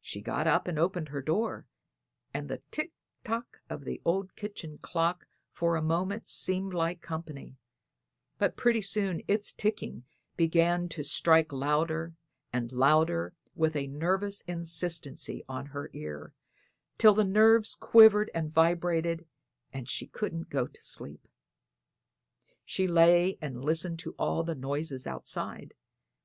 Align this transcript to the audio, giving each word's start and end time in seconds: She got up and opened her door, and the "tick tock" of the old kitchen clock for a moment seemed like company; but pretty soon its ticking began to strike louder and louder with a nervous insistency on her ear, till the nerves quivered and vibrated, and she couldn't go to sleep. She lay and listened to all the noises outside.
She 0.00 0.20
got 0.20 0.48
up 0.48 0.66
and 0.66 0.76
opened 0.76 1.10
her 1.10 1.22
door, 1.22 1.68
and 2.34 2.48
the 2.48 2.62
"tick 2.72 2.90
tock" 3.22 3.60
of 3.70 3.84
the 3.84 4.02
old 4.04 4.34
kitchen 4.34 4.78
clock 4.78 5.28
for 5.52 5.76
a 5.76 5.80
moment 5.80 6.28
seemed 6.28 6.74
like 6.74 7.00
company; 7.00 7.54
but 8.38 8.56
pretty 8.56 8.82
soon 8.82 9.22
its 9.28 9.52
ticking 9.52 10.02
began 10.36 10.88
to 10.88 11.04
strike 11.04 11.52
louder 11.52 12.14
and 12.52 12.72
louder 12.72 13.34
with 13.54 13.76
a 13.76 13.86
nervous 13.86 14.40
insistency 14.48 15.44
on 15.48 15.66
her 15.66 15.90
ear, 15.92 16.34
till 16.98 17.14
the 17.14 17.22
nerves 17.22 17.76
quivered 17.76 18.32
and 18.34 18.52
vibrated, 18.52 19.28
and 19.72 19.88
she 19.88 20.08
couldn't 20.08 20.50
go 20.50 20.66
to 20.66 20.82
sleep. 20.82 21.28
She 22.64 22.88
lay 22.88 23.38
and 23.40 23.64
listened 23.64 24.00
to 24.00 24.16
all 24.18 24.42
the 24.42 24.56
noises 24.56 25.06
outside. 25.06 25.74